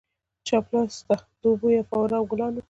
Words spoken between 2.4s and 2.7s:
وو.